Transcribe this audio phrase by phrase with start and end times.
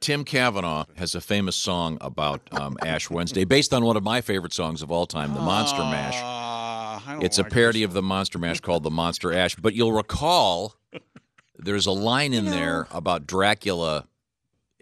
[0.00, 4.22] Tim Cavanagh has a famous song about um, Ash Wednesday, based on one of my
[4.22, 6.14] favorite songs of all time, the Monster Mash.
[6.16, 9.56] I don't It's a parody of the Monster Mash called the Monster Ash.
[9.56, 10.74] But you'll recall
[11.58, 14.06] there's a line in there about Dracula,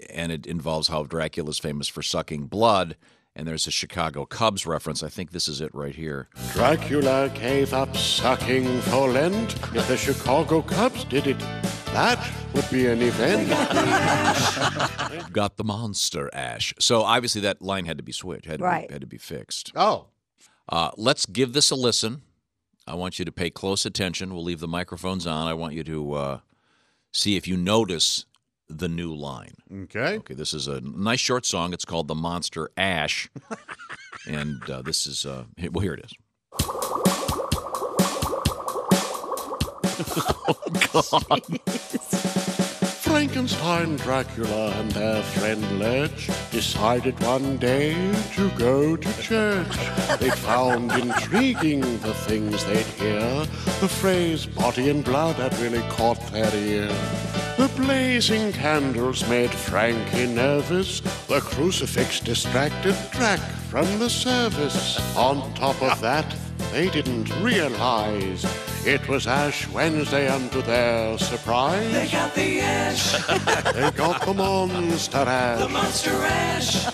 [0.08, 2.96] and it involves how Dracula's famous for sucking blood.
[3.34, 5.02] And there's a Chicago Cubs reference.
[5.02, 6.28] I think this is it right here.
[6.52, 9.54] Dracula gave up sucking for Lent.
[9.74, 11.36] If the Chicago Cubs did it,
[11.98, 13.48] that would be an event.
[15.32, 16.72] Got the Monster Ash.
[16.78, 18.86] So obviously that line had to be switched, had to, Right.
[18.88, 19.72] be, had to be fixed.
[19.74, 20.06] Oh,
[20.68, 22.22] Uh, let's give this a listen.
[22.86, 24.32] I want you to pay close attention.
[24.34, 25.46] We'll leave the microphones on.
[25.48, 26.40] I want you to uh,
[27.12, 28.26] see if you notice
[28.68, 29.54] the new line.
[29.84, 30.18] okay.
[30.18, 31.72] Okay, this is a nice short song.
[31.72, 33.28] It's called The Monster Ash.
[34.28, 36.12] and uh, this is, uh, he- well, here it is.
[40.00, 41.02] Oh,
[43.02, 47.94] Frankenstein, Dracula, and their friend Lurch decided one day
[48.34, 49.76] to go to church.
[50.20, 53.44] They found intriguing the things they'd hear.
[53.80, 56.88] The phrase body and blood had really caught their ear.
[57.56, 61.00] The blazing candles made Frankie nervous.
[61.26, 65.00] The crucifix distracted Drac from the service.
[65.16, 66.36] On top of that,
[66.70, 68.44] they didn't realize
[68.86, 73.12] it was Ash Wednesday, and to their surprise, They got the ash,
[73.74, 75.60] they got the monster ash.
[75.60, 76.86] the monster ash,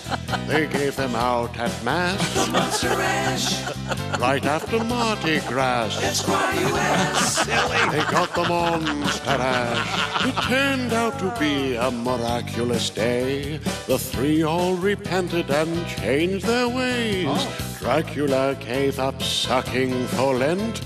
[0.47, 4.19] They gave them out at mass, The monster ash.
[4.19, 5.99] right after Mardi Gras.
[6.01, 7.45] That's why you ask.
[7.45, 7.89] Silly.
[7.91, 10.25] They got the monster ash.
[10.25, 13.57] It turned out to be a miraculous day.
[13.87, 17.27] The three all repented and changed their ways.
[17.29, 17.75] Oh.
[17.79, 20.81] Dracula gave up sucking for Lent.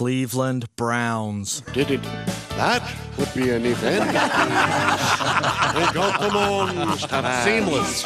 [0.00, 1.60] If they Cleveland Browns.
[1.74, 2.02] did it,
[2.56, 2.82] that
[3.18, 4.06] would be an event.
[4.06, 7.44] they got the on, ash.
[7.44, 8.02] Seamless.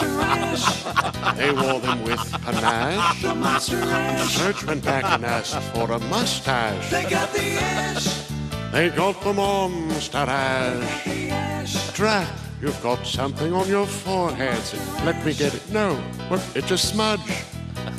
[1.36, 3.23] They wore them with panache.
[3.23, 4.36] The monster ash.
[4.36, 6.91] Church went back and asked for a mustache.
[6.91, 8.29] They got the ash,
[8.73, 11.05] They got the monster ash.
[11.05, 11.92] the ash.
[11.92, 12.27] Drac,
[12.61, 14.61] you've got something on your forehead.
[15.05, 15.63] Let me get it.
[15.70, 15.95] No,
[16.29, 16.42] what?
[16.57, 17.54] It's a smudge.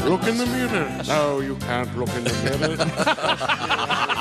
[0.05, 1.01] Look in the mirror.
[1.07, 4.11] No, you can't look in the mirror.